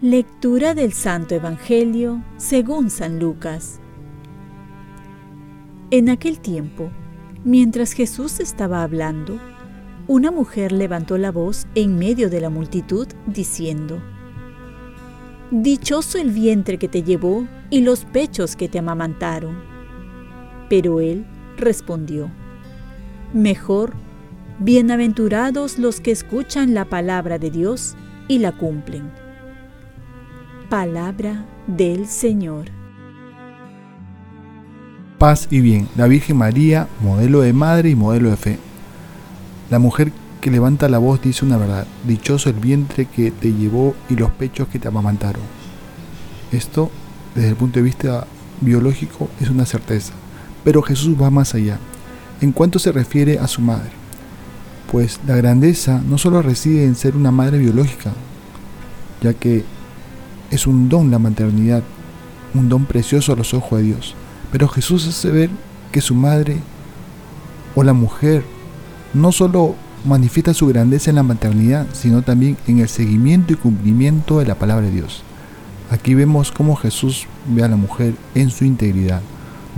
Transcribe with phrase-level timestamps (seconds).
[0.00, 3.80] Lectura del Santo Evangelio según San Lucas.
[5.90, 6.92] En aquel tiempo,
[7.42, 9.40] mientras Jesús estaba hablando,
[10.06, 14.00] una mujer levantó la voz en medio de la multitud diciendo,
[15.50, 19.77] Dichoso el vientre que te llevó y los pechos que te amamantaron.
[20.68, 21.26] Pero él
[21.56, 22.30] respondió,
[23.32, 23.92] Mejor,
[24.58, 29.10] bienaventurados los que escuchan la palabra de Dios y la cumplen.
[30.68, 32.66] Palabra del Señor.
[35.18, 35.88] Paz y bien.
[35.96, 38.58] La Virgen María, modelo de madre y modelo de fe.
[39.68, 41.86] La mujer que levanta la voz dice una verdad.
[42.04, 45.42] Dichoso el vientre que te llevó y los pechos que te amamantaron.
[46.52, 46.90] Esto,
[47.34, 48.26] desde el punto de vista
[48.60, 50.12] biológico, es una certeza.
[50.64, 51.78] Pero Jesús va más allá.
[52.40, 53.90] En cuanto se refiere a su madre.
[54.90, 58.12] Pues la grandeza no solo reside en ser una madre biológica,
[59.20, 59.64] ya que
[60.50, 61.82] es un don la maternidad,
[62.54, 64.14] un don precioso a los ojos de Dios.
[64.50, 65.50] Pero Jesús hace ver
[65.92, 66.58] que su madre
[67.74, 68.44] o la mujer
[69.14, 74.38] no solo manifiesta su grandeza en la maternidad, sino también en el seguimiento y cumplimiento
[74.38, 75.22] de la palabra de Dios.
[75.90, 79.22] Aquí vemos cómo Jesús ve a la mujer en su integridad,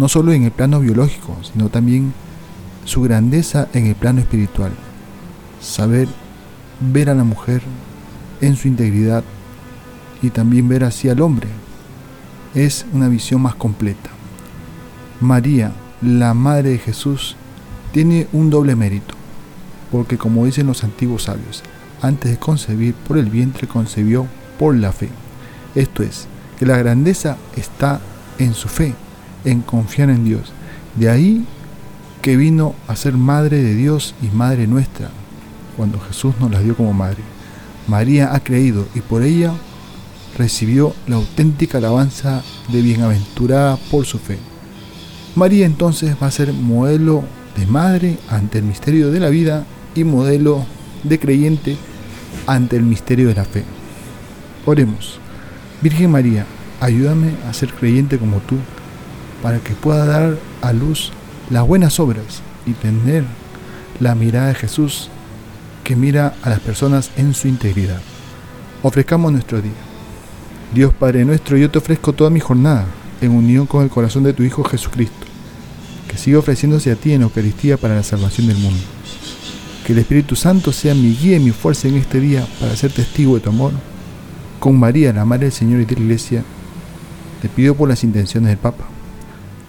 [0.00, 2.14] no solo en el plano biológico, sino también
[2.86, 4.72] su grandeza en el plano espiritual.
[5.60, 6.08] Saber
[6.80, 7.60] ver a la mujer
[8.40, 9.22] en su integridad
[10.22, 11.48] y también ver así al hombre.
[12.54, 14.08] Es una visión más completa.
[15.20, 17.36] María, la Madre de Jesús,
[17.92, 19.14] tiene un doble mérito,
[19.92, 21.62] porque como dicen los antiguos sabios,
[22.00, 24.26] antes de concebir por el vientre concebió
[24.58, 25.10] por la fe.
[25.74, 26.26] Esto es,
[26.58, 28.00] que la grandeza está
[28.38, 28.94] en su fe,
[29.44, 30.52] en confiar en Dios.
[30.96, 31.44] De ahí
[32.22, 35.10] que vino a ser Madre de Dios y Madre nuestra,
[35.76, 37.22] cuando Jesús nos la dio como Madre.
[37.86, 39.52] María ha creído y por ella
[40.36, 44.38] recibió la auténtica alabanza de bienaventurada por su fe.
[45.34, 47.24] María entonces va a ser modelo
[47.56, 49.64] de madre ante el misterio de la vida
[49.94, 50.64] y modelo
[51.02, 51.76] de creyente
[52.46, 53.64] ante el misterio de la fe.
[54.66, 55.18] Oremos.
[55.82, 56.46] Virgen María,
[56.80, 58.56] ayúdame a ser creyente como tú,
[59.42, 61.12] para que pueda dar a luz
[61.50, 63.24] las buenas obras y tener
[63.98, 65.10] la mirada de Jesús
[65.84, 68.00] que mira a las personas en su integridad.
[68.82, 69.72] Ofrezcamos nuestro día.
[70.74, 72.86] Dios Padre nuestro, yo te ofrezco toda mi jornada
[73.20, 75.26] en unión con el corazón de tu Hijo Jesucristo,
[76.08, 78.80] que siga ofreciéndose a ti en Eucaristía para la salvación del mundo.
[79.84, 82.92] Que el Espíritu Santo sea mi guía y mi fuerza en este día para ser
[82.92, 83.72] testigo de tu amor.
[84.60, 86.44] Con María, la Madre del Señor y de la Iglesia,
[87.42, 88.84] te pido por las intenciones del Papa.